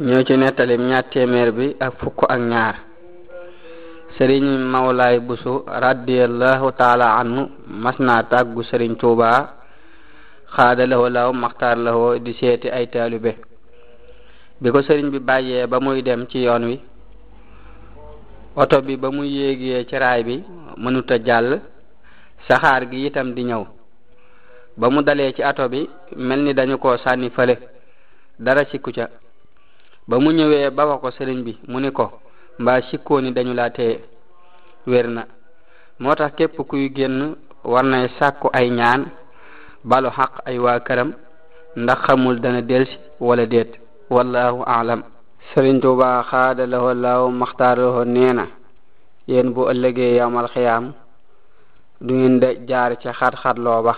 ñoo 0.00 0.24
ci 0.26 0.34
nettalim 0.36 0.82
ñaar 0.90 1.04
téeméer 1.12 1.50
bi 1.58 1.66
ak 1.78 1.92
fukk 2.00 2.20
ak 2.34 2.38
ñaar 2.40 2.74
sëriñ 4.18 4.44
mawlaay 4.72 5.20
busu 5.20 5.62
radiallahu 5.66 6.72
taala 6.76 7.16
anhu 7.20 7.42
mas 7.66 7.98
naa 8.00 8.22
tàggu 8.24 8.62
sëriñ 8.64 8.96
tuuba 8.96 9.28
xaada 10.54 10.86
lahoo 10.86 11.08
law 11.08 11.30
maxtaar 11.32 11.76
lahoo 11.78 12.18
di 12.18 12.32
seeti 12.34 12.68
ay 12.70 12.86
taalibe 12.88 13.32
bi 14.60 14.68
ko 14.72 14.82
sëriñ 14.82 15.06
bi 15.12 15.18
bàyyee 15.20 15.66
ba 15.66 15.78
muy 15.80 16.02
dem 16.02 16.26
ci 16.30 16.38
yoon 16.38 16.64
wi 16.64 16.76
oto 18.56 18.82
bi 18.82 18.96
ba 18.96 19.10
muy 19.10 19.28
yéegee 19.36 19.86
ci 19.88 19.96
raay 19.96 20.24
bi 20.24 20.34
mënuta 20.78 21.18
jàll 21.24 21.60
saxaar 22.48 22.82
gi 22.90 23.06
itam 23.06 23.28
di 23.36 23.42
ñëw 23.44 23.64
ba 24.80 24.86
mu 24.92 25.02
dalee 25.02 25.32
ci 25.36 25.42
ato 25.42 25.68
bi 25.68 25.80
mel 26.16 26.40
ni 26.42 26.52
dañu 26.54 26.78
ko 26.78 26.96
sànni 26.96 27.30
fële 27.30 27.54
dara 28.44 28.64
sikku 28.70 28.90
ca 28.96 29.08
ba 30.08 30.16
mu 30.22 30.30
ñëwee 30.36 30.70
ba 30.76 30.82
wax 30.90 31.00
ko 31.02 31.08
sëriñ 31.16 31.38
bi 31.46 31.52
mu 31.70 31.78
ni 31.82 31.90
ko 31.96 32.04
mbaa 32.60 32.82
sikkoo 32.90 33.18
ni 33.22 33.30
dañu 33.36 33.52
laa 33.58 33.70
téye 33.76 33.94
wér 34.90 35.06
na 35.16 35.22
moo 36.02 36.14
tax 36.18 36.30
képp 36.38 36.54
kuy 36.70 36.84
génn 36.96 37.18
war 37.72 37.84
nay 37.92 38.04
sàkku 38.18 38.46
ay 38.58 38.66
ñaan 38.78 39.02
balo 39.90 40.08
xaq 40.16 40.32
ay 40.48 40.56
waa 40.64 40.80
këram 40.86 41.10
ndax 41.82 41.98
xamul 42.06 42.36
dana 42.44 42.60
delsi 42.70 42.94
walla 43.26 43.44
déet 43.52 43.70
wallahu 44.14 44.58
aalam 44.74 45.00
sëriñ 45.50 45.76
Tuubaa 45.82 46.22
xaada 46.30 46.62
lawo 46.72 46.90
laaw 47.04 47.24
maxtaaroo 47.40 48.04
nee 48.14 48.32
na 48.38 48.44
yéen 49.30 49.48
bu 49.54 49.62
ëllëgee 49.72 50.12
yamal 50.18 50.46
xiyaam 50.54 50.84
du 52.06 52.12
ngeen 52.14 52.36
da 52.42 52.48
jaar 52.70 52.92
ca 53.02 53.10
xat-xatloo 53.18 53.80
ba 53.86 53.92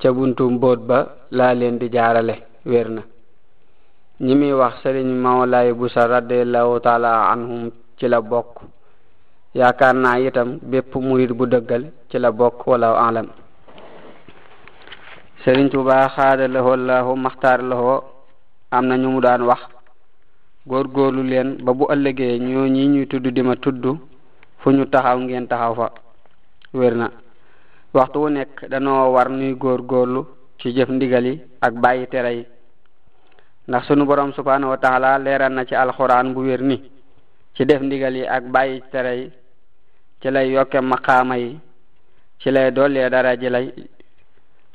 ca 0.00 0.08
buntu 0.16 0.42
mboot 0.54 0.80
ba 0.88 0.98
laa 1.36 1.52
leen 1.58 1.76
di 1.80 1.86
jaarale 1.94 2.34
wér 2.70 2.88
na 2.96 3.02
ñi 4.20 4.32
muy 4.36 4.52
wax 4.52 4.74
sëriñ 4.84 5.08
maolaayi 5.10 5.72
busa 5.72 6.06
radiallahu 6.06 6.78
taala 6.80 7.30
anhum 7.32 7.70
ci 7.98 8.06
la 8.06 8.20
bokk 8.22 8.62
yaakaar 9.58 9.92
naa 9.96 10.18
itam 10.20 10.58
bépp 10.62 10.94
murit 11.02 11.32
bu 11.34 11.46
dëggal 11.46 11.84
ci 12.10 12.18
la 12.18 12.30
bokk 12.30 12.64
wala 12.66 12.94
alam 13.08 13.26
sëriñ 15.42 15.68
tuba 15.70 16.06
xaada 16.14 16.46
laho 16.48 16.76
llahu 16.76 17.16
maxtaar 17.16 17.60
laho 17.62 17.94
am 18.70 18.86
na 18.86 18.96
ñu 18.96 19.08
mu 19.10 19.20
daan 19.20 19.42
wax 19.42 19.62
góor 20.66 20.86
góorlu 20.94 21.22
leen 21.24 21.48
ba 21.64 21.72
bu 21.72 21.84
ëllëgee 21.92 22.38
ñoo 22.38 22.66
ñi 22.68 22.86
ñuy 22.86 23.06
tudd 23.08 23.26
di 23.34 23.42
ma 23.42 23.56
tudd 23.56 23.82
fu 24.60 24.70
ñu 24.70 24.84
taxaw 24.86 25.18
ngeen 25.18 25.46
taxaw 25.48 25.74
fa 25.74 25.86
wér 26.72 26.94
na 26.94 27.06
waxtu 27.92 28.20
wu 28.22 28.28
nekk 28.28 28.52
danoo 28.70 29.10
war 29.14 29.28
nuy 29.28 29.54
góor 29.58 29.82
góorlu 29.82 30.20
ci 30.60 30.68
jëf 30.76 30.88
ndigal 30.90 31.26
yi 31.26 31.34
ak 31.60 31.74
bàyyi 31.82 32.06
tera 32.06 32.30
yi 32.32 32.44
ndax 33.68 33.88
sunu 33.88 34.04
borom 34.04 34.28
subhanahu 34.36 34.70
wa 34.76 34.76
taala 34.76 35.18
leeral 35.18 35.48
na 35.52 35.64
ci 35.64 35.74
alxuraan 35.74 36.34
bu 36.36 36.40
wér 36.44 36.60
ci 37.56 37.64
def 37.64 37.80
ndigal 37.82 38.16
yi 38.16 38.26
ak 38.28 38.44
bàyyi 38.52 38.80
tere 38.92 39.12
yi 39.16 39.32
ci 40.20 40.30
lay 40.30 40.52
yokke 40.52 40.80
maqaama 40.82 41.36
yi 41.38 41.56
ci 42.40 42.50
lay 42.50 42.70
dollee 42.70 43.08
dara 43.08 43.36
ji 43.36 43.48
lay 43.48 43.66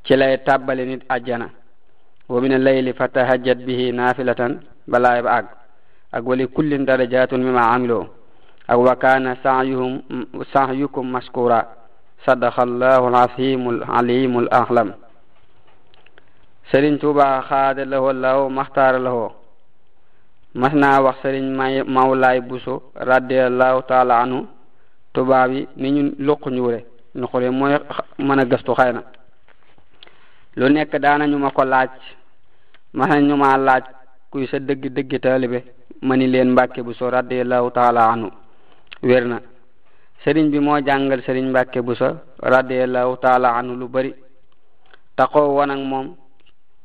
ci 0.05 0.15
lay 0.15 0.37
tàbbale 0.43 0.85
nit 0.85 1.01
ajjana 1.09 1.49
wa 2.29 2.41
min 2.41 2.53
al-layli 2.53 2.93
fatahajjat 2.93 3.57
bihi 3.61 3.91
naafilatan 3.93 4.57
balaay 4.87 5.21
ba 5.21 5.31
àgg 5.37 5.47
ak 6.17 6.23
wali 6.25 6.47
kullin 6.47 6.83
darajatun 6.85 7.37
mimma 7.43 7.61
amiloo 7.69 8.05
ak 8.67 8.77
wa 8.79 8.95
kaana 8.95 9.35
sahyuhum 9.43 11.05
mashkura 11.11 11.61
sadaqa 12.25 12.63
allahu 12.65 13.05
al-azimul 13.07 13.85
alimul 13.85 14.47
sëriñ 16.71 16.97
tuuba 17.01 17.41
xaade 17.49 17.83
la 17.91 17.97
ho 18.03 18.11
law 18.25 18.39
maxtaar 18.57 18.95
la 19.05 19.09
ho 19.17 19.25
mas 20.61 20.73
naa 20.81 20.97
wax 21.05 21.17
sëriñ 21.23 21.45
may 21.59 21.73
mawlaay 21.95 22.39
buso 22.49 22.91
radiallahu 22.95 23.79
taala 23.89 24.15
anu 24.23 24.39
tubaa 25.13 25.45
bi 25.51 25.59
ni 25.81 25.87
ñu 25.95 26.01
luq 26.27 26.41
ñuure 26.55 26.79
nuxure 27.19 27.49
mooy 27.59 27.73
mën 28.25 28.39
a 28.41 28.45
gëstu 28.51 28.71
xëy 28.79 28.91
na 28.97 29.01
lu 30.59 30.65
nekk 30.75 30.91
daana 31.03 31.23
ñu 31.31 31.37
ma 31.43 31.49
ko 31.57 31.63
laaj 31.73 31.89
mas 32.97 33.07
na 33.11 33.17
ñu 33.27 33.35
maa 33.43 33.57
laaj 33.67 33.83
kuy 34.31 34.45
sa 34.47 34.57
dëgg 34.67 34.83
dëggi 34.95 35.19
taalibe 35.25 35.59
ma 36.07 36.13
ni 36.15 36.27
leen 36.33 36.49
mbàkke 36.51 36.81
buso 36.87 37.09
radiallahu 37.09 37.67
taala 37.77 38.01
anu 38.13 38.27
wér 39.07 39.23
na 39.31 39.37
sëriñ 40.23 40.45
bi 40.51 40.59
moo 40.59 40.79
jàngal 40.87 41.21
sëriñ 41.25 41.45
mbàkke 41.49 41.79
buso 41.87 42.07
radiallahu 42.39 43.17
taala 43.23 43.49
anu 43.59 43.73
lu 43.79 43.87
bëri 43.93 44.11
taxoo 45.17 45.55
wan 45.57 45.71
ak 45.71 45.81
moom 45.91 46.07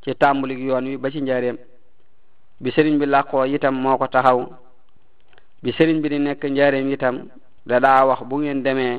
ci 0.04 0.10
tàmbalik 0.20 0.58
yoon 0.68 0.84
wi 0.88 0.96
ba 1.02 1.08
ci 1.12 1.20
njaareem 1.22 1.56
bi 2.62 2.68
sëriñ 2.74 2.94
bi 3.00 3.06
làqoo 3.14 3.44
itam 3.56 3.74
moo 3.82 3.96
ko 4.00 4.06
taxaw 4.14 4.38
bi 5.62 5.70
sëriñ 5.76 5.96
bi 6.02 6.08
di 6.12 6.18
nekk 6.26 6.42
njaareem 6.54 6.88
itam 6.96 7.16
da 7.68 7.76
daa 7.84 8.02
wax 8.08 8.20
bu 8.28 8.34
ngeen 8.40 8.60
demee 8.66 8.98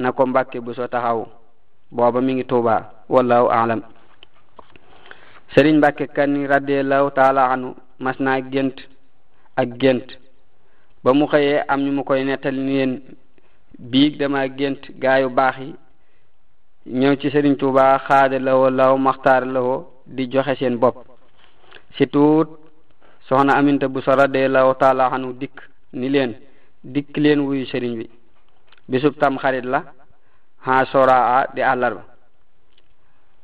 na 0.00 0.08
ko 0.16 0.22
mbàkke 0.30 0.58
bu 0.64 0.70
so 0.76 0.84
taxaw 0.94 1.20
booba 1.94 2.20
mi 2.26 2.32
ngi 2.36 2.44
tuuba 2.50 2.74
wallahu 3.14 3.46
alam 3.62 3.80
sëriñ 5.54 5.74
mbàkke 5.78 6.04
kan 6.16 6.32
radiallahu 6.52 7.08
taala 7.18 7.42
anu 7.52 7.68
mas 8.04 8.18
na 8.24 8.32
gént 8.52 8.76
ak 9.60 9.68
gent 9.80 10.06
ba 11.02 11.10
mu 11.18 11.24
xëyee 11.32 11.58
am 11.72 11.80
ñu 11.84 11.90
mu 11.96 12.02
koy 12.08 12.20
nettali 12.24 12.60
ni 12.66 12.74
leen 12.78 12.92
biig 13.90 14.12
dama 14.20 14.40
gént 14.58 14.82
gaayu 15.02 15.28
baax 15.38 15.56
yi 15.62 15.68
ñëw 16.98 17.12
ci 17.20 17.26
sëriñ 17.32 17.54
tuuba 17.60 17.84
xaade 18.06 18.36
lawoo 18.46 18.70
law 18.78 18.94
maxtaar 19.06 19.42
lawoo 19.54 19.78
di 20.06 20.30
joxe 20.30 20.54
seen 20.58 20.76
bopp 20.78 20.96
si 21.98 22.06
tuut 22.08 22.46
soxna 23.28 23.54
aminta 23.58 23.88
bu 23.90 24.00
sa 24.00 24.14
radiallahu 24.16 24.74
taala 24.78 25.10
anhu 25.12 25.32
dikk 25.34 25.56
ni 25.92 26.08
leen 26.08 26.32
dikk 26.86 27.16
leen 27.18 27.40
wuyu 27.42 27.64
sëriñ 27.66 27.92
bi 27.98 28.06
bisub 28.88 29.18
tam 29.18 29.36
xarit 29.38 29.64
la 29.64 29.82
ha 30.66 30.84
soraa 30.86 31.46
di 31.54 31.60
àllarba 31.62 32.02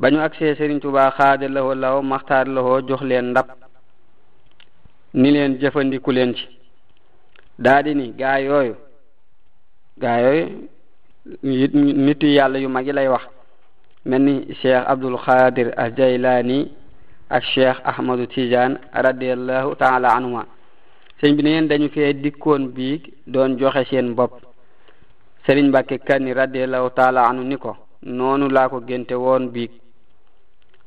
ba 0.00 0.06
ñu 0.12 0.19
agsee 0.21 0.55
sëriñ 0.55 0.78
Tuubaa 0.81 1.11
xaada 1.11 1.49
lawo 1.49 1.75
law 1.75 2.03
maxtaar 2.03 2.47
lawoo 2.47 2.81
jox 2.89 3.03
leen 3.03 3.25
ndab 3.31 3.49
ni 5.21 5.31
leen 5.33 5.59
jëfandiku 5.61 6.11
leen 6.12 6.33
ci 6.37 6.44
daa 7.65 7.83
gaa 8.21 8.39
yooyu 8.47 8.75
gaa 10.03 10.19
yooyu 10.21 10.69
nit 12.05 12.23
yàlla 12.23 12.59
yu 12.61 12.69
mag 12.69 12.87
yi 12.87 12.93
lay 12.93 13.09
wax 13.09 13.25
mel 14.04 14.22
ni 14.22 14.54
cheikh 14.62 14.82
abdul 14.86 15.16
qadir 15.24 15.72
al 15.76 15.94
jaylani 15.96 16.70
ak 17.30 17.44
cheikh 17.54 17.78
ahmadu 17.86 18.26
tidiane 18.26 18.76
radiallahu 18.92 19.76
taala 19.78 20.10
anhuma 20.16 20.44
sëñ 21.22 21.36
bi 21.36 21.42
neen 21.44 21.68
dañu 21.68 21.88
fee 21.88 22.12
dikkoon 22.14 22.72
biig 22.74 23.12
doon 23.26 23.56
joxe 23.58 23.84
seen 23.90 24.14
bopp 24.14 24.32
sëriñ 25.46 25.68
mbàkke 25.68 25.98
kanni 26.06 26.32
radiallahu 26.34 26.90
taala 26.90 27.26
anhu 27.30 27.42
ni 27.44 27.56
noonu 28.12 28.48
laa 28.50 28.68
ko 28.68 28.80
génte 28.80 29.14
woon 29.14 29.48
biig 29.54 29.70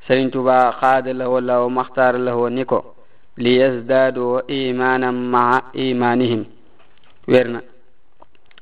sëriñ 0.08 0.30
tuba 0.32 0.76
xaada 0.80 1.14
lahoo 1.14 1.40
law 1.40 1.70
maxtaar 1.70 2.18
lahoo 2.20 2.50
ni 2.50 2.66
li 3.38 3.58
yazdaadoo 3.62 4.42
imaanam 4.48 5.16
maa 5.34 5.72
imaanihim 5.74 6.44
wér 7.30 7.48
na 7.48 7.60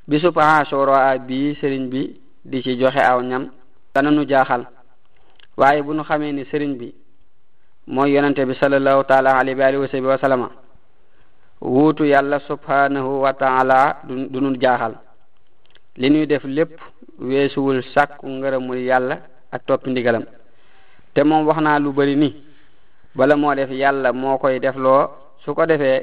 bisu 0.08 0.32
paha 0.34 0.66
soroa 0.70 1.18
bii 1.18 1.56
sëriñ 1.60 1.86
bi 1.92 2.02
di 2.46 2.62
ci 2.62 2.76
joxe 2.78 3.02
aw 3.02 3.20
ñam 3.24 3.46
dana 3.94 4.10
nu 4.12 4.24
jaaxal 4.28 4.64
waaye 5.58 5.82
bu 5.86 5.94
nu 5.94 6.04
xamee 6.08 6.32
ni 6.32 6.44
sëriñ 6.46 6.72
bi 6.80 6.88
mooy 7.94 8.14
yonente 8.16 8.44
bi 8.50 8.54
sallallahu 8.56 9.04
taala 9.04 9.38
alayhi 9.40 9.60
wa 9.60 9.66
alihi 9.68 10.00
wa 10.02 10.18
sahbihi 10.18 12.10
yàlla 12.12 12.40
subhanahu 12.48 13.22
wa 13.22 13.34
taala 13.34 13.98
du 14.08 14.40
nu 14.42 14.58
jaaxal 14.60 14.96
li 15.98 16.10
nuy 16.10 16.26
def 16.26 16.44
lépp 16.44 16.72
weesuwul 17.20 17.82
sàkku 17.94 18.28
ngërëmul 18.30 18.80
yàlla 18.90 19.16
ak 19.52 19.62
toppi 19.68 19.90
ndigalam 19.92 20.26
te 21.14 21.24
moom 21.24 21.46
wax 21.48 21.58
naa 21.62 21.80
lu 21.80 21.94
bari 21.94 22.16
ni 22.16 22.30
bala 23.18 23.36
moo 23.36 23.54
def 23.56 23.70
yàlla 23.72 24.12
moo 24.14 24.38
koy 24.40 24.60
def 24.60 24.76
loo 24.76 25.04
su 25.46 25.54
ko 25.56 25.66
defee 25.68 26.02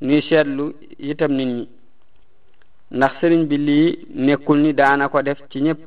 nuy 0.00 0.20
seetlu 0.28 0.72
itam 1.00 1.32
nit 1.32 1.44
ñi 1.48 1.68
ndax 2.96 3.12
sëriñ 3.20 3.44
bi 3.48 3.56
lii 3.56 4.06
nekkul 4.14 4.58
ni 4.62 4.72
daana 4.72 5.08
ko 5.08 5.22
def 5.22 5.38
ci 5.50 5.60
ñëpp 5.60 5.80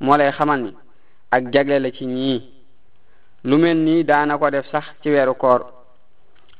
moo 0.00 0.16
lay 0.16 0.30
xamal 0.32 0.60
ni 0.62 0.74
ak 1.30 1.52
jagle 1.52 1.78
la 1.78 1.90
ci 1.90 2.06
ñii 2.06 2.42
lu 3.44 3.56
mel 3.58 3.76
nii 3.78 4.04
daana 4.04 4.38
ko 4.38 4.50
def 4.50 4.66
sax 4.70 4.84
ci 5.02 5.08
weeru 5.10 5.34
koor 5.34 5.60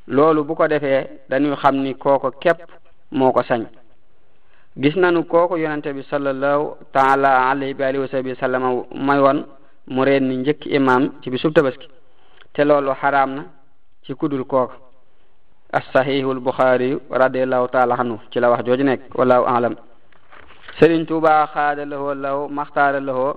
loolu 0.08 0.44
bu 0.44 0.54
ko 0.54 0.68
defee 0.68 1.20
dañuy 1.28 1.56
xam 1.56 1.76
ni 1.82 1.94
kooko 1.96 2.30
képp 2.40 2.60
moo 3.12 3.32
ko 3.32 3.42
sañ 3.42 3.64
gis 4.76 4.94
nanu 4.96 5.24
kooku 5.24 5.56
yonente 5.56 5.92
bi 5.92 6.02
sallallahu 6.02 6.76
taala 6.92 7.50
alayhi 7.50 7.74
wa 7.78 7.86
alihi 7.86 8.34
wa 8.42 8.58
may 8.94 9.18
woon 9.20 9.40
mu 9.88 10.04
reen 10.04 10.28
ni 10.28 10.36
njëkki 10.38 10.68
imam 10.70 11.12
ci 11.22 11.30
bisub 11.30 11.52
tabaski 11.54 11.86
te 12.52 12.64
loolu 12.64 12.92
xaram 13.00 13.30
na 13.34 13.44
ci 14.06 14.14
kudul 14.14 14.44
kooku 14.44 14.74
as 15.72 15.84
sahihul 15.92 16.40
buxaari 16.40 16.98
radiallahu 17.10 17.68
taala 17.68 17.94
anhu 17.98 18.18
ci 18.30 18.40
la 18.40 18.50
wax 18.50 18.64
jooju 18.64 18.84
nekk 18.84 19.14
wallahu 19.16 19.46
alam 19.46 19.76
Sëriñ 20.78 21.02
Tuubaa 21.08 21.46
xaada 21.54 21.84
lahoo 21.90 22.14
law 22.24 22.38
maxtaara 22.56 22.98
lahoo 23.08 23.32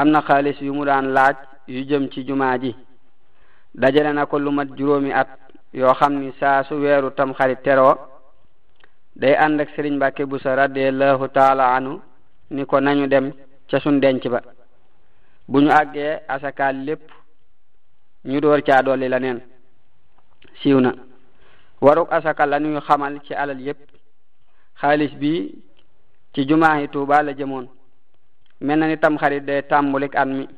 am 0.00 0.08
na 0.12 0.20
xaalis 0.26 0.56
yu 0.66 0.72
mu 0.78 0.84
daan 0.88 1.06
laaj 1.16 1.36
yu 1.74 1.80
jëm 1.88 2.04
ci 2.12 2.18
jumaa 2.28 2.56
ji 2.62 2.70
dajale 3.80 4.10
na 4.12 4.26
ko 4.30 4.36
lu 4.44 4.50
mat 4.58 4.68
juróomi 4.76 5.10
at 5.22 5.28
yoo 5.78 5.94
xam 5.98 6.12
ni 6.20 6.28
saasu 6.40 6.74
weeru 6.82 7.10
tam 7.16 7.30
xarit 7.38 7.60
teroo 7.64 7.94
day 9.20 9.34
ànd 9.44 9.60
ak 9.60 9.70
Sëriñ 9.74 9.94
Mbàkke 9.96 10.22
Buso 10.30 10.50
radiallahu 10.56 11.24
taala 11.36 11.64
anhu 11.76 11.94
ni 12.54 12.62
ko 12.70 12.76
nañu 12.80 13.06
dem 13.12 13.26
ca 13.68 13.76
suñ 13.82 13.96
denc 14.02 14.22
ba 14.32 14.40
bu 15.50 15.58
ñu 15.64 15.70
àggee 15.80 16.12
asakaal 16.34 16.76
lépp 16.86 17.04
ñu 18.30 18.38
door 18.40 18.60
ca 18.66 18.82
dolli 18.86 19.08
la 19.08 19.18
neen 19.18 19.40
siiw 20.60 20.78
na 20.80 20.90
waruk 21.84 22.08
asaka 22.16 22.42
la 22.46 22.58
xamal 22.86 23.14
ci 23.24 23.32
alal 23.42 23.60
yépp 23.66 23.80
xaalis 24.80 25.14
bi 25.20 25.34
ci 26.34 26.46
jumaa 26.48 26.80
yi 26.80 26.88
Tuuba 26.88 27.22
la 27.22 27.32
jëmoon 27.32 27.66
mel 28.60 28.78
na 28.78 28.86
ni 28.88 28.96
tamxarit 28.98 29.44
day 29.46 29.62
tàmbulik 29.70 30.14
at 30.16 30.26
mi 30.28 30.48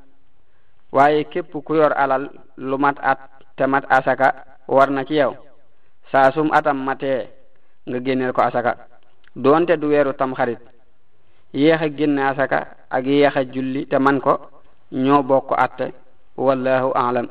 waaye 0.96 1.24
képp 1.32 1.52
ku 1.66 1.74
yor 1.74 1.92
alal 1.92 2.28
lu 2.56 2.76
mat 2.78 2.94
at 3.10 3.18
te 3.56 3.64
mat 3.66 3.84
asaka 3.96 4.28
war 4.74 4.88
na 4.90 5.04
ci 5.04 5.14
yow 5.14 5.32
saasum 6.12 6.48
atam 6.52 6.78
matee 6.86 7.28
nga 7.88 7.98
génneel 8.04 8.32
ko 8.32 8.42
asaka 8.42 8.72
doonte 9.44 9.76
du 9.76 9.86
weeru 9.88 10.12
tamxarit 10.14 10.58
yéex 11.52 11.82
a 11.82 11.88
génne 11.96 12.20
asaka 12.22 12.58
ak 12.96 13.04
yéex 13.06 13.34
julli 13.54 13.86
te 13.90 13.96
man 13.98 14.20
ko 14.20 14.32
ñoo 15.04 15.22
bokk 15.22 15.50
atte 15.58 15.86
wallahu 16.36 16.92
aalam 16.94 17.26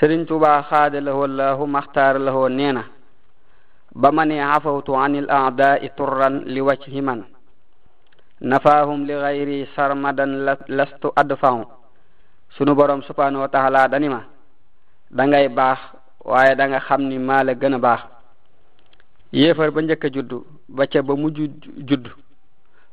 Sëriñ 0.00 0.24
Tuuba 0.28 0.62
xaada 0.70 1.00
la 1.00 1.14
wallaahu 1.14 1.66
maxtaara 1.66 2.18
la 2.18 2.32
woo 2.32 2.48
nee 2.48 2.72
na 2.72 2.84
بمن 3.96 4.30
عفوت 4.38 4.88
عن 4.92 5.16
الأعداء 5.24 5.80
طرا 5.98 6.28
لوجه 6.28 6.94
من 7.00 7.24
نفاهم 8.42 8.98
لغيري 9.08 9.58
سرمدا 9.74 10.26
لست 10.68 11.04
أدفع 11.18 11.54
sunu 12.56 12.72
borom 12.72 13.04
subhanahu 13.04 13.44
wa 13.44 13.50
ta'ala 13.52 13.84
dani 13.84 14.08
ma 14.08 14.22
da 15.12 15.26
ngay 15.28 15.50
baax 15.52 15.92
waaye 16.24 16.54
da 16.56 16.64
nga 16.68 16.80
xam 16.80 17.04
ni 17.04 17.18
maa 17.20 17.44
la 17.44 17.52
gën 17.52 17.74
a 17.74 17.78
baax 17.78 18.00
yéefar 19.32 19.68
ba 19.74 19.82
njëkk 19.84 20.04
a 20.04 20.12
juddu 20.14 20.38
ba 20.72 20.86
ca 20.88 21.02
ba 21.04 21.12
mujj 21.20 21.36
judd 21.84 22.06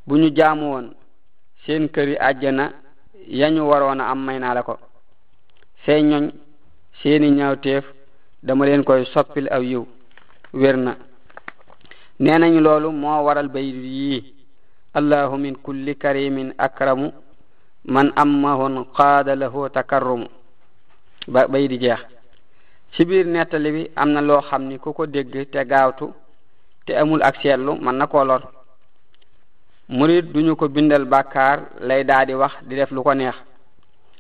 bu 0.08 0.18
ñu 0.20 0.28
jaamu 0.36 0.66
woon 0.74 0.88
seen 1.64 1.88
kër 1.88 2.08
yi 2.12 2.18
àjjana 2.20 2.66
yañu 3.40 3.64
waroon 3.70 4.02
a 4.04 4.10
am 4.12 4.20
may 4.26 4.40
naa 4.40 4.54
la 4.58 4.64
ko 4.68 4.76
seen 5.86 6.10
ñoñ 6.12 6.26
seeni 7.00 7.32
ñaawteef 7.32 7.86
dama 8.44 8.66
leen 8.66 8.84
koy 8.84 9.06
soppil 9.14 9.48
aw 9.48 9.62
yiw 9.64 9.86
wér 10.54 10.78
na 10.78 10.98
nee 12.20 12.38
nañ 12.40 12.60
loolu 12.62 12.92
moo 12.92 13.24
waral 13.26 13.48
bayit 13.50 13.76
yi 13.76 14.36
allahu 14.94 15.36
min 15.38 15.56
kulli 15.64 15.96
karimin 15.98 16.54
akramu 16.58 17.12
man 17.86 18.14
ammahon 18.16 18.86
qaada 18.96 19.36
lahu 19.36 19.70
takarrumu 19.74 20.28
ba 21.28 21.48
bay 21.48 21.68
di 21.68 21.78
jeex 21.80 22.02
ci 22.94 23.06
biir 23.06 23.26
nettali 23.28 23.72
bi 23.72 23.92
am 23.96 24.10
na 24.14 24.22
loo 24.22 24.42
xam 24.42 24.64
ni 24.70 24.78
ko 24.78 24.94
ko 24.94 25.06
dégg 25.08 25.50
te 25.52 25.66
gaawtu 25.66 26.14
te 26.86 26.92
amul 26.98 27.24
ak 27.24 27.36
seetlu 27.42 27.74
man 27.82 27.96
na 27.98 28.06
koo 28.08 28.24
lor 28.24 28.42
murid 29.90 30.26
duñu 30.34 30.56
ko 30.56 30.68
bindal 30.70 31.06
bàkkaar 31.06 31.58
lay 31.82 32.04
daa 32.06 32.26
wax 32.42 32.54
di 32.68 32.76
def 32.76 32.92
lu 32.92 33.02
ko 33.04 33.14
neex 33.14 33.38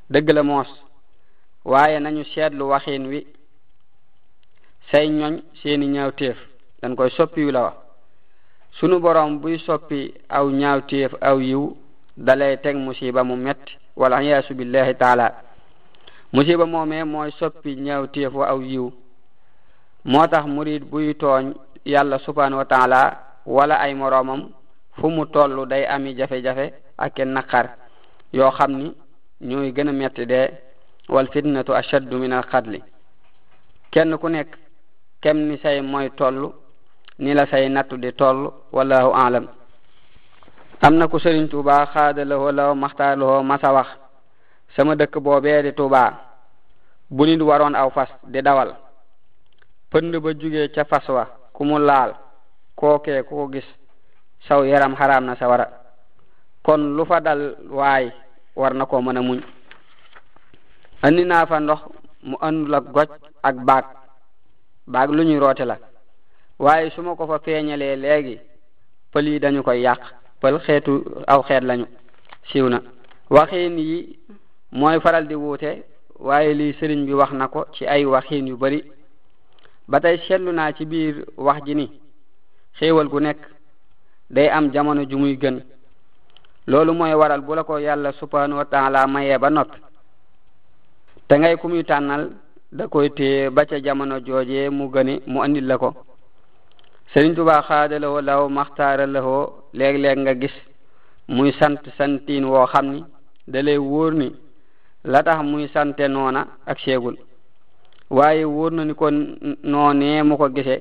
dëgg 0.10 0.28
la 0.34 0.44
moos 0.44 0.68
waaye 1.66 2.00
nañu 2.00 2.24
seetlu 2.24 2.64
waxin 2.72 3.04
wi 3.12 3.22
say 4.94 5.10
ñoñ 5.10 5.34
seeni 5.62 5.88
ñaawteef 5.88 6.38
dañ 6.82 6.94
koy 6.96 7.10
soppiwu 7.18 7.50
la 7.52 7.74
sunu 8.78 9.00
borom 9.00 9.40
buy 9.42 9.58
soppi 9.66 10.14
aw 10.30 10.46
ñaawteef 10.62 11.12
aw 11.20 11.40
yiw 11.42 11.66
dalay 12.16 12.56
teg 12.62 12.76
musiba 12.78 13.24
mu 13.24 13.36
metti 13.36 13.74
wala 13.96 14.22
yaasu 14.24 14.54
billahi 14.54 14.94
taala 14.96 15.26
musiba 16.32 16.66
moomee 16.68 17.04
mooy 17.04 17.32
soppi 17.40 17.76
ñaawteef 17.76 18.32
wa 18.36 18.46
aw 18.54 18.62
yiw 18.62 18.86
moo 20.12 20.28
tax 20.28 20.46
murid 20.46 20.84
buy 20.92 21.16
tooñ 21.16 21.54
yàlla 21.86 22.20
subhanahu 22.20 22.62
wa 22.62 23.02
wala 23.56 23.76
ay 23.82 23.94
moroomam 23.96 24.50
fu 24.98 25.08
mu 25.10 25.26
tollu 25.26 25.66
day 25.66 25.88
ami 25.88 26.14
jafe-jafe 26.16 26.72
ak 27.00 27.18
naqar 27.26 27.68
yoo 28.32 28.52
xam 28.52 28.72
ni 28.78 28.94
ñooy 29.42 29.74
gën 29.76 29.88
a 29.88 29.92
metti 29.92 30.26
de 30.28 30.50
wal 31.10 31.28
fitnatu 31.34 31.74
ashaddu 31.74 32.16
min 32.20 32.32
al 32.34 32.46
xadli 32.52 32.80
kenn 33.92 34.16
ku 34.20 34.30
nekk 34.30 34.58
kem 35.24 35.48
ni 35.48 35.56
say 35.64 35.80
mooy 35.82 36.12
toll 36.20 36.52
ni 37.24 37.32
la 37.34 37.48
say 37.48 37.64
nattu 37.72 37.96
di 37.98 38.12
toll 38.20 38.52
wallahu 38.76 39.10
alam 39.16 39.46
am 40.84 40.94
na 41.00 41.08
ku 41.08 41.16
sëriñ 41.24 41.48
tuuba 41.48 41.88
xaadalawoo 41.94 42.52
law 42.52 42.72
maxtaarlawoo 42.76 43.40
masa 43.52 43.72
wax 43.78 43.88
sama 44.76 44.96
dëkk 45.00 45.16
boobee 45.24 45.64
di 45.64 45.72
tuuba 45.74 46.02
bu 47.16 47.24
nit 47.26 47.42
waroon 47.42 47.76
aw 47.76 47.90
fas 47.96 48.10
di 48.34 48.40
dawal 48.44 48.76
pënd 49.92 50.12
ba 50.20 50.34
jugee 50.36 50.68
ca 50.76 50.84
fas 50.84 51.08
wa 51.08 51.24
ku 51.56 51.64
mu 51.64 51.80
laal 51.80 52.12
kookee 52.76 53.24
ku 53.24 53.34
ko 53.40 53.46
gis 53.50 53.68
saw 54.48 54.60
yaram 54.66 54.92
xaraam 55.00 55.24
na 55.26 55.38
sawara 55.40 55.66
kon 56.66 56.82
lu 56.98 57.06
fa 57.06 57.22
dal 57.24 57.56
waay 57.72 58.12
war 58.60 58.74
na 58.76 58.86
ko 58.86 59.00
mën 59.02 59.20
muñ 59.24 59.40
andi 61.06 61.24
naa 61.26 61.46
fa 61.46 61.60
ndox 61.60 61.80
mu 62.28 62.36
andul 62.48 62.76
ak 62.76 62.86
goj 62.94 63.10
ak 63.50 63.56
baag 63.68 63.86
baag 64.88 65.10
lu 65.12 65.24
ñuy 65.24 65.40
roote 65.40 65.66
la 65.66 65.78
waaye 66.60 66.90
su 66.92 67.02
ma 67.02 67.16
ko 67.16 67.28
fa 67.28 67.40
feeñalee 67.40 67.96
léegi 67.96 68.40
pël 69.14 69.28
yi 69.30 69.40
dañu 69.40 69.62
koy 69.64 69.82
yàq 69.82 70.02
pël 70.42 70.60
xeetu 70.60 71.04
aw 71.28 71.42
xeet 71.44 71.64
lañu 71.64 71.86
siiw 72.52 72.68
na 72.70 72.82
waxiin 73.30 73.78
yi 73.78 74.20
mooy 74.72 75.00
faral 75.00 75.26
di 75.28 75.36
wuute 75.36 75.84
waaye 76.20 76.54
lii 76.54 76.74
sëriñ 76.80 77.06
bi 77.06 77.14
wax 77.14 77.32
na 77.32 77.48
ko 77.48 77.66
ci 77.74 77.86
ay 77.88 78.04
waxiin 78.06 78.48
yu 78.48 78.58
bari 78.58 78.84
ba 79.88 80.00
tey 80.00 80.18
seetlu 80.28 80.52
naa 80.52 80.74
ci 80.74 80.86
biir 80.86 81.26
wax 81.38 81.64
ji 81.66 81.76
ni 81.76 81.90
xéewal 82.78 83.08
gu 83.08 83.20
nekk 83.20 83.40
day 84.30 84.48
am 84.50 84.72
jamono 84.74 85.06
ju 85.10 85.18
muy 85.18 85.38
gën 85.38 85.60
loolu 86.68 86.94
mooy 86.94 87.14
waral 87.14 87.42
bu 87.42 87.56
la 87.56 87.64
ko 87.64 87.78
yàlla 87.80 88.12
subhanahu 88.14 88.58
wa 88.60 88.90
la 88.90 89.08
mayee 89.08 89.38
ba 89.38 89.50
noppi 89.50 89.80
te 91.28 91.36
ngay 91.38 91.56
ku 91.56 91.70
tànnal 91.84 92.30
da 92.78 92.88
koy 92.88 93.10
téye 93.18 93.50
ba 93.56 93.62
ca 93.70 93.78
jamono 93.86 94.16
jooje 94.28 94.62
mu 94.78 94.86
gëni 94.94 95.16
mu 95.32 95.38
andil 95.46 95.66
la 95.70 95.78
ko 95.82 95.90
Sëriñ 97.14 97.32
Tuubaa 97.36 97.62
xaadalawoo 97.68 98.22
law 98.30 98.44
maxtaaralawoo 98.58 99.44
léeg-léeg 99.78 100.20
nga 100.22 100.34
gis 100.42 100.56
muy 101.36 101.52
sant 101.60 101.78
santiin 101.98 102.46
woo 102.52 102.66
xam 102.74 102.86
ni 102.94 103.00
da 103.52 103.60
lay 103.68 103.78
wóor 103.90 104.14
ni 104.22 104.28
la 105.12 105.20
tax 105.26 105.40
muy 105.52 105.66
sante 105.74 106.04
noona 106.08 106.42
ak 106.72 106.78
seegul 106.84 107.16
waaye 108.18 108.44
wóor 108.56 108.72
na 108.76 108.84
ni 108.88 108.94
ko 109.00 109.06
noonee 109.72 110.20
mu 110.28 110.36
ko 110.42 110.46
gisee 110.56 110.80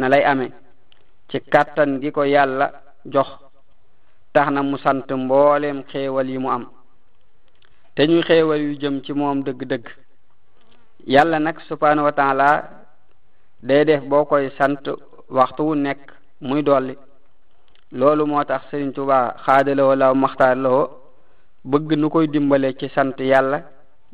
na 0.00 0.06
lay 0.12 0.22
ame 0.32 0.46
ci 1.28 1.36
kattan 1.52 1.90
gi 2.02 2.10
ko 2.16 2.22
yàlla 2.34 2.66
jox 3.12 3.28
tax 4.34 4.46
na 4.54 4.60
mu 4.70 4.76
sant 4.84 5.08
mboolem 5.22 5.78
xéewal 5.90 6.28
yi 6.32 6.38
mu 6.44 6.50
am 6.56 6.64
te 7.96 8.02
ñuy 8.08 8.22
xéewal 8.28 8.60
yu 8.66 8.72
jëm 8.80 8.96
ci 9.04 9.12
moom 9.12 9.38
dëgg-dëgg 9.46 9.86
yàlla 11.06 11.38
nag 11.38 11.56
subhanahu 11.68 12.04
wa 12.04 12.12
taala 12.12 12.46
day 13.62 13.84
def 13.84 14.02
boo 14.10 14.24
koy 14.24 14.48
sant 14.58 14.84
waxtu 15.36 15.62
wu 15.66 15.74
nekk 15.74 16.00
muy 16.40 16.62
dolli 16.62 16.94
loolu 17.92 18.26
moo 18.26 18.42
tax 18.44 18.62
Sëriñ 18.70 18.82
Tuubaa 18.94 19.12
xaadalawoo 19.44 19.72
law 20.02 20.12
maxtaar 20.22 20.56
lawoo 20.64 20.86
bëgg 21.70 21.90
nu 22.00 22.08
koy 22.10 22.26
dimbalee 22.32 22.72
ci 22.78 22.88
sant 22.88 23.16
yàlla 23.20 23.58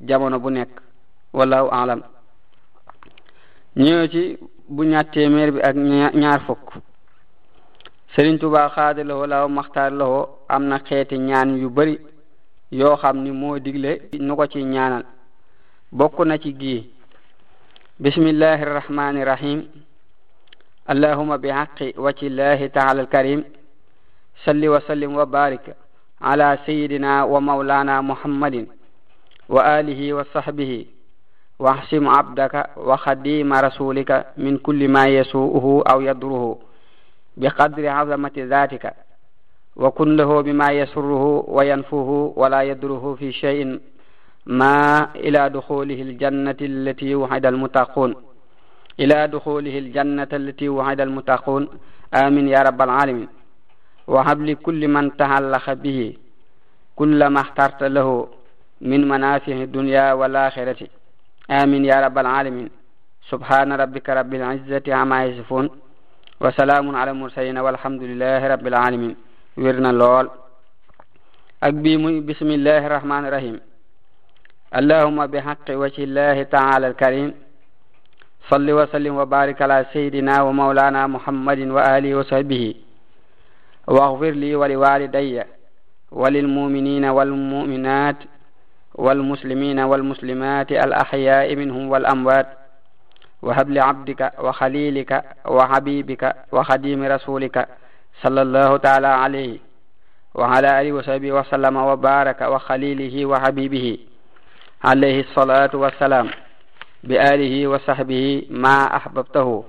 jamono 0.09 0.39
bu 0.39 0.51
nekk 0.51 0.73
wallahu 1.39 1.69
alam 1.81 2.03
ñëw 3.85 4.01
ci 4.13 4.23
bu 4.75 4.83
ñaar 4.91 5.07
téeméer 5.13 5.51
bi 5.55 5.61
ak 5.69 5.77
ñaar 6.21 6.41
fukk 6.47 6.67
Sëriñ 8.15 8.37
Tuubaa 8.41 8.69
xaadalawoo 8.75 9.27
law 9.27 9.49
maxtaar 9.49 9.93
lawoo 9.93 10.23
am 10.55 10.65
na 10.69 10.77
xeeti 10.89 11.17
ñaan 11.29 11.57
yu 11.61 11.71
bari 11.71 11.95
yoo 12.81 12.97
xam 13.03 13.17
ni 13.25 13.31
moo 13.31 13.59
digle 13.59 13.93
nu 14.21 14.37
ko 14.37 14.47
ci 14.47 14.63
ñaanal 14.63 15.05
بوكو 15.93 16.25
نتيجي 16.25 16.85
بسم 18.01 18.25
الله 18.27 18.63
الرحمن 18.63 19.15
الرحيم 19.23 19.59
اللهم 20.93 21.37
بحق 21.37 21.79
وجه 22.07 22.23
الله 22.27 22.67
تعالى 22.67 23.01
الكريم 23.01 23.41
صل 24.45 24.63
وسلم 24.69 25.11
وبارك 25.17 25.77
على 26.29 26.49
سيدنا 26.67 27.13
ومولانا 27.33 27.95
محمد 28.11 28.67
وآله 29.49 30.01
وصحبه 30.15 30.87
واحسم 31.59 32.05
عبدك 32.09 32.55
وخديم 32.89 33.51
رسولك 33.53 34.11
من 34.45 34.59
كل 34.67 34.89
ما 34.89 35.05
يسوءه 35.19 35.67
أو 35.93 36.01
يضره 36.01 36.45
بقدر 37.37 37.89
عظمة 37.89 38.33
ذاتك 38.39 38.85
وكن 39.77 40.17
له 40.17 40.41
بما 40.41 40.69
يسره 40.81 41.25
وينفه 41.57 42.33
ولا 42.37 42.61
يضره 42.63 43.17
في 43.19 43.33
شيء 43.33 43.81
ما 44.47 45.11
إلى 45.17 45.49
دخوله 45.51 45.95
الجنة 46.03 46.57
التي 46.61 47.15
وعد 47.15 47.47
المتقون 47.47 48.15
إلى 49.01 49.27
دخوله 49.29 49.79
الجنة 49.79 50.29
التي 50.33 50.69
وعد 50.69 51.01
المتقون 51.01 51.69
آمين 52.15 52.49
يا 52.49 52.63
رب 52.63 52.83
العالمين 52.83 53.29
وهب 54.07 54.41
لكل 54.43 54.89
من 54.89 55.17
تعلق 55.17 55.73
به 55.73 56.17
كل 56.97 57.27
ما 57.27 57.41
اخترت 57.41 57.83
له 57.83 58.29
من 58.81 59.09
منافع 59.09 59.53
الدنيا 59.53 60.13
والآخرة 60.13 60.81
آمين 61.51 61.85
يا 61.85 61.97
رب 62.07 62.19
العالمين 62.19 62.69
سبحان 63.31 63.73
ربك 63.73 64.09
رب 64.11 64.33
العزة 64.35 64.87
عما 64.95 65.25
يصفون 65.25 65.71
وسلام 66.41 66.97
على 66.97 67.11
المرسلين 67.11 67.59
والحمد 67.59 68.03
لله 68.03 68.41
رب 68.55 68.67
العالمين 68.67 69.17
ويرنا 69.57 69.93
لول 69.93 70.27
أكبي 71.63 72.21
بسم 72.29 72.47
الله 72.59 72.87
الرحمن 72.87 73.25
الرحيم 73.27 73.59
اللهم 74.81 75.27
بحق 75.27 75.69
وجه 75.71 76.05
الله 76.05 76.43
تعالى 76.43 76.87
الكريم 76.87 77.35
صل 78.51 78.71
وسلم 78.71 79.17
وبارك 79.17 79.63
على 79.63 79.87
سيدنا 79.93 80.43
ومولانا 80.43 81.07
محمد 81.07 81.59
وآله 81.59 82.15
وصحبه 82.15 82.75
واغفر 83.89 84.31
لي 84.31 84.55
ولوالدي 84.55 85.43
وللمؤمنين 86.13 87.05
والمؤمنات 87.05 88.17
والمسلمين 88.95 89.81
والمسلمات 89.81 90.73
الأحياء 90.73 91.57
منهم 91.57 91.91
والأموات 91.91 92.47
وهب 93.43 93.71
لعبدك 93.71 94.33
وخليلك 94.39 95.25
وحبيبك 95.47 96.35
وخديم 96.53 97.05
رسولك 97.05 97.57
صلى 98.23 98.43
الله 98.43 98.77
تعالى 98.77 99.07
عليه 99.07 99.59
وعلى 100.35 100.81
آله 100.81 100.93
وصحبه 100.93 101.33
وسلم 101.33 101.77
وبارك 101.77 102.41
وخليله 102.41 103.27
وحبيبه 103.27 103.99
عليه 104.85 105.21
الصلاة 105.21 105.71
والسلام 105.75 106.29
بآله 107.05 107.67
وصحبه 107.69 108.47
ما 108.51 108.97
أحببته 108.97 109.65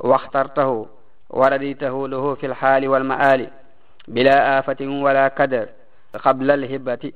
واخترته 0.00 0.86
ورديته 1.30 2.08
له 2.08 2.34
في 2.34 2.46
الحال 2.46 2.88
والمآل 2.88 3.50
بلا 4.08 4.58
آفة 4.58 4.86
ولا 4.86 5.28
كدر 5.28 5.68
قبل 6.24 6.50
الهبة 6.50 7.12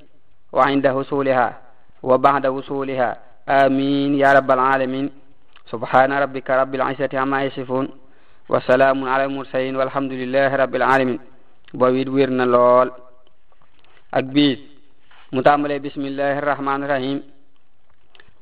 وعند 0.53 0.87
وصولها 0.87 1.59
وبعد 2.03 2.47
وصولها 2.47 3.17
آمين 3.49 4.15
يا 4.15 4.33
رب 4.33 4.51
العالمين 4.51 5.11
سبحان 5.71 6.13
ربك 6.13 6.51
رب 6.51 6.75
العزة 6.75 7.09
عما 7.15 7.43
يصفون 7.45 7.89
وسلام 8.49 9.09
على 9.09 9.25
المرسلين 9.25 9.77
والحمد 9.77 10.13
لله 10.13 10.57
رب 10.57 10.75
العالمين 10.75 11.21
بويد 11.75 12.09
ويرنا 12.09 12.43
لول 12.43 12.91
أكبير 14.15 14.59
متعمل 15.33 15.79
بسم 15.79 16.01
الله 16.01 16.39
الرحمن 16.39 16.85
الرحيم 16.85 17.30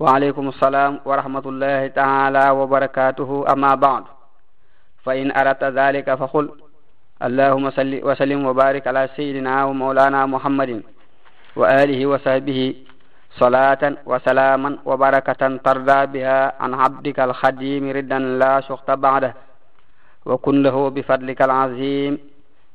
وعليكم 0.01 0.49
السلام 0.49 1.01
ورحمة 1.05 1.43
الله 1.47 1.87
تعالى 1.87 2.45
وبركاته 2.51 3.31
أما 3.53 3.75
بعد 3.75 4.05
فإن 5.05 5.33
أردت 5.37 5.65
ذلك 5.65 6.15
فقل 6.15 6.51
اللهم 7.23 7.71
صل 7.71 8.01
وسلم 8.05 8.47
وبارك 8.47 8.87
على 8.87 9.09
سيدنا 9.17 9.65
ومولانا 9.65 10.27
محمد 10.27 10.83
وآله 11.57 12.07
وصحبه 12.07 12.61
صلاة 13.43 13.95
وسلاما 14.07 14.71
وبركة 14.85 15.43
ترضى 15.67 16.07
بها 16.07 16.63
عن 16.63 16.75
عبدك 16.75 17.19
الخديم 17.21 17.91
ردا 17.91 18.19
لا 18.19 18.61
شخط 18.61 18.91
بعده 18.91 19.35
وكن 20.27 20.63
له 20.63 20.89
بفضلك 20.91 21.41
العظيم 21.43 22.19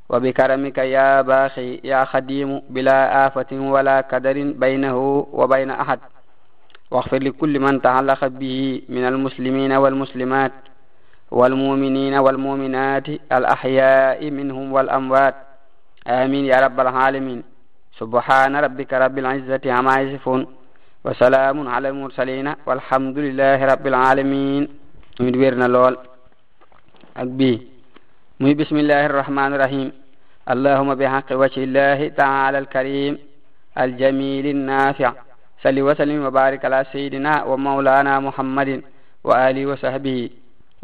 وبكرمك 0.10 0.78
يا 0.78 1.22
باخي 1.22 1.80
يا 1.84 2.04
خديم 2.06 2.62
بلا 2.70 3.28
آفة 3.28 3.52
ولا 3.74 4.02
كدر 4.02 4.38
بينه 4.52 5.28
وبين 5.34 5.72
أحد 5.72 6.00
واغفر 6.94 7.18
لكل 7.18 7.54
من 7.60 7.82
تعلق 7.82 8.28
به 8.28 8.82
من 8.90 9.06
المسلمين 9.06 9.74
والمسلمات 9.74 10.52
والمؤمنين 11.32 12.14
والمؤمنات 12.16 13.08
الأحياء 13.38 14.32
منهم 14.32 14.74
والأموات 14.74 15.36
آمين 16.08 16.46
يا 16.46 16.58
رب 16.66 16.80
العالمين 16.80 17.40
سبحان 18.02 18.54
ربك 18.66 18.92
رب 18.94 19.18
العزة 19.24 19.62
عما 19.76 19.96
يصفون 20.02 20.42
وسلام 21.06 21.68
على 21.68 21.88
المرسلين 21.90 22.48
والحمد 22.68 23.18
لله 23.26 23.66
رب 23.74 23.86
العالمين 23.94 24.64
من 25.20 25.36
ويرنا 25.40 25.66
لول 25.74 25.96
أكبي 27.22 27.54
مي 28.40 28.54
بسم 28.62 28.76
الله 28.84 29.04
الرحمن 29.12 29.50
الرحيم 29.54 29.90
اللهم 30.54 30.90
بحق 31.00 31.28
وجه 31.44 31.60
الله 31.68 32.00
تعالى 32.22 32.58
الكريم 32.64 33.14
الجميل 33.84 34.46
النافع 34.56 35.12
صلى 35.64 35.82
وسلم 35.82 36.26
وبارك 36.26 36.66
على 36.66 36.82
سيدنا 36.94 37.34
ومولانا 37.50 38.14
محمد 38.28 38.70
وآله 39.24 39.64
وصحبه 39.72 40.30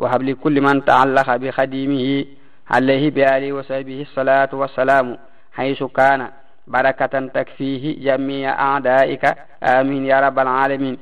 وهب 0.01 0.21
لكل 0.29 0.55
من 0.67 0.85
تعلق 0.85 1.29
بخديمه 1.35 2.25
عليه 2.73 3.03
بآله 3.11 3.49
وصحبه 3.53 4.01
الصلاة 4.07 4.49
والسلام 4.61 5.17
حيث 5.57 5.83
كان 5.83 6.21
بركة 6.67 7.13
تكفيه 7.37 7.83
جميع 8.15 8.45
أعدائك 8.73 9.23
آمين 9.63 10.05
يا 10.05 10.17
رب 10.25 10.39
العالمين 10.39 10.97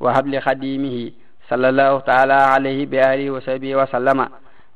وهب 0.00 0.26
لخديمه 0.34 0.96
صلى 1.50 1.68
الله 1.68 1.92
تعالى 2.00 2.32
عليه 2.54 2.80
بآله 2.92 3.30
وصحبه 3.30 3.76
وسلم 3.76 4.18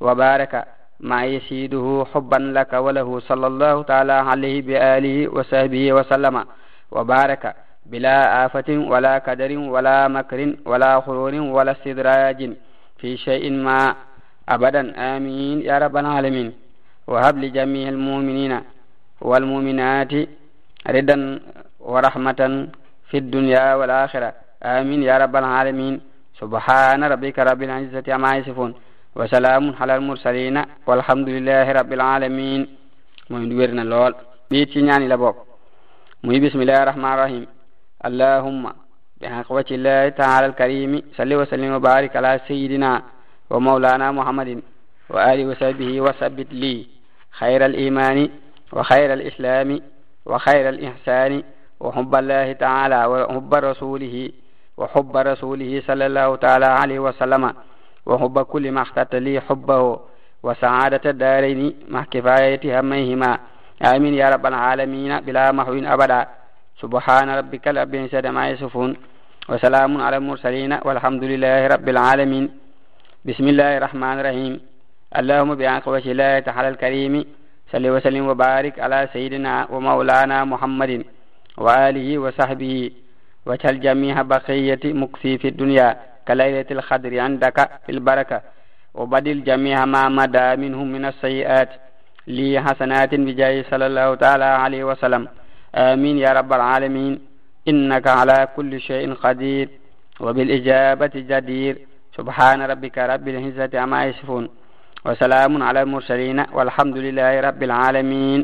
وبارك 0.01 0.65
ما 1.01 1.21
يسيده 1.25 2.07
حبا 2.15 2.37
لك 2.59 2.73
وله 2.85 3.19
صلى 3.29 3.47
الله 3.47 3.83
تعالى 3.83 4.13
عليه 4.13 4.63
بآله 4.63 5.29
وصحبه 5.37 5.93
وسلم 5.93 6.45
وبارك 6.91 7.55
بلا 7.93 8.17
آفة 8.45 8.69
ولا 8.93 9.15
كدر 9.27 9.53
ولا 9.75 9.99
مكر 10.17 10.39
ولا 10.71 10.93
خرور 11.05 11.35
ولا 11.57 11.73
استدراج 11.77 12.41
في 13.01 13.09
شيء 13.27 13.45
ما 13.67 13.79
أبدا 14.55 14.83
آمين 15.17 15.57
يا 15.69 15.77
رب 15.85 15.97
العالمين 16.03 16.49
وهب 17.11 17.35
لجميع 17.45 17.87
المؤمنين 17.97 18.55
والمؤمنات 19.29 20.13
ردا 20.95 21.19
ورحمة 21.93 22.41
في 23.09 23.17
الدنيا 23.23 23.65
والآخرة 23.79 24.31
آمين 24.79 25.01
يا 25.11 25.15
رب 25.25 25.35
العالمين 25.43 25.95
سبحان 26.41 27.01
ربك 27.13 27.37
رب 27.51 27.61
العزة 27.69 28.05
عما 28.15 28.31
يصفون 28.39 28.71
وسلام 29.19 29.65
على 29.81 29.93
المرسلين 29.99 30.57
والحمد 30.89 31.29
لله 31.37 31.67
رب 31.81 31.93
العالمين 31.99 32.61
مهم 33.31 33.45
دويرنا 33.51 33.85
لول 33.93 34.13
بيتي 34.51 34.81
ناني 34.89 35.07
لبوك 35.13 35.37
بسم 36.25 36.61
الله 36.63 36.79
الرحمن 36.83 37.11
الرحيم 37.15 37.47
اللهم 38.07 38.73
وجه 39.51 39.75
الله 39.75 40.09
تعالى 40.09 40.47
الكريم 40.47 41.03
صل 41.17 41.35
وسلم 41.35 41.73
وبارك 41.75 42.17
على 42.17 42.41
سيدنا 42.49 43.03
ومولانا 43.51 44.13
محمد 44.13 44.63
وآله 45.11 45.47
وصحبه 45.47 46.01
وثبت 46.01 46.53
لي 46.53 46.87
خير 47.31 47.67
الإيمان 47.67 48.29
وخير 48.73 49.13
الإسلام 49.13 49.81
وخير 50.27 50.69
الإحسان 50.69 51.43
وحب 51.81 52.15
الله 52.15 52.53
تعالى 52.53 53.07
وحب 53.07 53.55
رسوله 53.55 54.31
وحب 54.77 55.17
رسوله 55.17 55.83
صلى 55.87 56.07
الله 56.07 56.37
تعالى 56.37 56.67
عليه 56.67 56.99
وسلم 56.99 57.53
وحب 58.07 58.39
كل 58.41 58.73
ما 58.73 58.83
اخترت 58.83 59.15
لي 59.15 59.41
حبه 59.41 60.01
وسعادة 60.43 61.11
الدارين 61.11 61.75
مع 61.89 62.05
كفاية 62.11 62.81
هميهما 62.81 63.39
آمين 63.97 64.15
يا 64.15 64.29
رب 64.31 64.47
العالمين 64.47 65.21
بلا 65.21 65.53
محو 65.53 65.73
أبدا 65.73 66.27
سبحان 66.83 67.29
ربك 67.31 67.67
رب 67.69 67.95
العزة 67.95 68.27
ما 68.37 68.45
يصفون 68.53 68.91
وسلام 69.51 69.93
على 70.07 70.17
المرسلين 70.21 70.73
والحمد 70.87 71.23
لله 71.33 71.61
رب 71.75 71.89
العالمين 71.95 72.47
بسم 73.29 73.47
الله 73.53 73.71
الرحمن 73.79 74.15
الرحيم 74.21 74.55
اللهم 75.21 75.51
بعقب 75.61 75.93
وجه 75.93 76.39
تحل 76.47 76.67
الكريم 76.75 77.15
صل 77.73 77.85
وسلم 77.95 78.25
وبارك 78.29 78.75
على 78.85 79.01
سيدنا 79.15 79.55
ومولانا 79.75 80.39
محمد 80.53 80.93
وآله 81.65 82.09
وصحبه 82.23 82.75
وجعل 83.47 83.75
جميع 83.87 84.15
بقية 84.35 84.83
مكفي 85.01 85.33
في 85.39 85.47
الدنيا 85.53 85.89
كليلة 86.29 86.69
القدر 86.77 87.13
عندك 87.27 87.59
في 87.87 87.91
البركة 87.97 88.39
وبدل 88.99 89.39
جميع 89.51 89.79
ما 89.95 90.05
مدى 90.21 90.49
منهم 90.65 90.89
من 90.95 91.05
السيئات 91.13 91.71
لي 92.37 92.49
حسنات 92.67 93.13
بجاه 93.27 93.65
صلى 93.71 93.87
الله 93.91 94.09
تعالى 94.23 94.45
عليه 94.65 94.85
وسلم 94.93 95.25
آمين 95.75 96.19
يا 96.19 96.33
رب 96.33 96.53
العالمين 96.53 97.19
إنك 97.69 98.07
على 98.07 98.49
كل 98.57 98.81
شيء 98.81 99.15
قدير 99.15 99.69
وبالإجابة 100.21 101.11
جدير 101.15 101.79
سبحان 102.17 102.63
ربك 102.63 102.99
رب 102.99 103.29
العزة 103.29 103.79
عما 103.79 104.05
يصفون 104.07 104.49
وسلام 105.07 105.63
على 105.63 105.83
المرسلين 105.83 106.45
والحمد 106.53 106.97
لله 106.99 107.41
رب 107.41 107.63
العالمين 107.63 108.41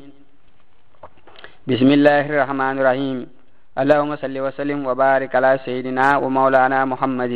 بسم 1.67 1.87
الله 1.93 2.21
الرحمن 2.31 2.75
الرحيم 2.79 3.27
اللهم 3.79 4.17
صل 4.17 4.37
وسلم 4.41 4.87
وبارك 4.87 5.35
على 5.35 5.59
سيدنا 5.65 6.17
ومولانا 6.17 6.85
محمد 6.85 7.35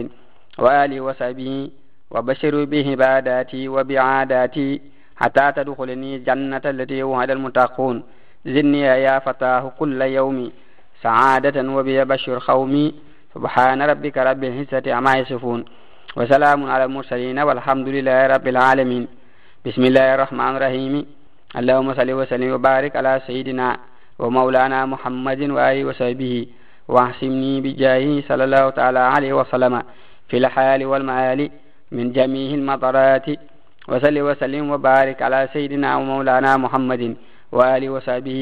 وآله 0.58 1.00
وصحبه 1.00 1.70
وبشر 2.10 2.54
به 2.64 2.90
عباداتي 2.90 3.62
وبعاداتي 3.68 4.70
حتى 5.16 5.46
تدخلني 5.56 6.16
الجنة 6.16 6.62
التي 6.74 7.02
وعد 7.02 7.30
المتقون 7.30 7.96
زدني 8.46 8.80
يا 8.80 9.18
فتاه 9.18 9.72
كل 9.78 10.02
يوم 10.02 10.50
سعادة 11.02 11.70
وبيبشر 11.72 12.38
قومي 12.48 12.94
سبحان 13.34 13.82
ربك 13.82 14.16
رب 14.18 14.44
العزة 14.44 14.92
عما 14.96 15.12
يصفون 15.20 15.64
وسلام 16.16 16.70
على 16.72 16.84
المرسلين 16.84 17.38
والحمد 17.38 17.88
لله 17.88 18.26
رب 18.26 18.46
العالمين 18.48 19.04
بسم 19.66 19.82
الله 19.84 20.14
الرحمن 20.14 20.50
الرحيم 20.56 20.94
اللهم 21.58 21.88
صل 21.94 22.10
وسلم 22.20 22.50
وبارك 22.54 22.96
على 22.96 23.20
سيدنا 23.26 23.68
ومولانا 24.18 24.80
محمد 24.92 25.40
وآله 25.54 25.84
وصحبه 25.88 26.46
واحسمني 26.88 27.54
بجاهه 27.64 28.12
صلى 28.28 28.44
الله 28.48 28.64
تعالى 28.78 28.98
عليه 29.14 29.32
وسلم 29.40 29.74
في 30.28 30.36
الحال 30.42 30.80
والمعالي 30.86 31.46
من 31.96 32.12
جميع 32.12 32.50
المطرات 32.60 33.26
وصل 33.90 34.16
وسلم 34.28 34.70
وبارك 34.70 35.18
على 35.26 35.48
سيدنا 35.54 35.88
ومولانا 35.96 36.50
محمد 36.64 37.02
وآله 37.52 37.88
وصحبه 37.96 38.40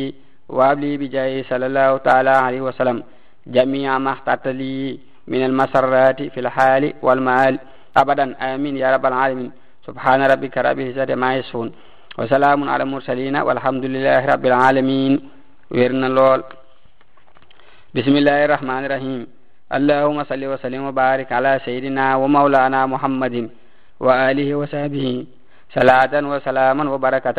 وأبلي 0.56 0.90
بجاه 1.02 1.42
صلى 1.50 1.66
الله 1.70 1.90
تعالى 2.06 2.30
عليه 2.46 2.60
وسلم 2.68 2.98
جميع 3.56 3.88
ما 3.98 4.12
احتاط 4.16 4.46
لي 4.60 4.98
من 5.32 5.42
المسرات 5.48 6.20
في 6.22 6.38
الحال 6.44 6.84
والمآل 7.06 7.54
أبدا 7.96 8.26
آمين 8.54 8.74
يا 8.82 8.88
رب 8.94 9.06
العالمين 9.12 9.50
سبحان 9.88 10.20
ربك 10.32 10.54
رب 10.66 10.78
العزة 10.80 11.10
ما 11.22 11.30
يصفون 11.38 11.68
وسلام 12.18 12.60
على 12.72 12.82
المرسلين 12.86 13.36
والحمد 13.46 13.84
لله 13.84 14.20
رب 14.32 14.44
العالمين 14.52 15.12
ويرنا 15.70 16.06
لول 16.16 16.42
بسم 17.96 18.14
الله 18.20 18.38
الرحمن 18.46 18.82
الرحيم 18.86 19.20
اللهم 19.78 20.18
صل 20.30 20.42
وسلم 20.52 20.82
وبارك 20.86 21.28
على 21.38 21.52
سيدنا 21.66 22.06
ومولانا 22.20 22.80
محمد 22.92 23.36
وآله 24.04 24.48
وصحبه 24.60 25.08
صلاة 25.76 26.12
وسلاما 26.30 26.84
وبركة 26.92 27.38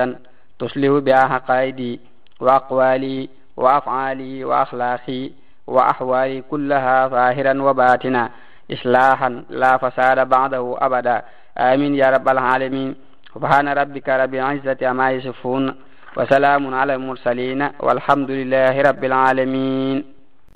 تصلح 0.60 0.90
بها 1.04 1.24
عقائدي 1.34 2.00
وأقوالي 2.40 3.30
وأفعالي 3.58 4.44
وأخلاقي 4.44 5.32
وأحوالي 5.68 6.42
كلها 6.42 7.08
ظاهرا 7.08 7.62
وباطنا 7.62 8.30
إصلاحا 8.72 9.44
لا 9.50 9.78
فساد 9.78 10.30
بعده 10.30 10.76
أبدا 10.80 11.22
آمين 11.58 11.96
يا 11.96 12.10
رب 12.10 12.28
العالمين 12.30 12.96
سبحان 13.36 13.68
ربك 13.68 14.10
رب 14.10 14.34
العزة 14.36 14.78
عما 14.82 15.12
يصفون 15.12 15.76
وسلام 16.18 16.74
على 16.76 16.96
المرسلين 16.96 17.70
والحمد 17.80 18.30
لله 18.32 18.82
رب 18.82 19.04
العالمين 19.04 20.17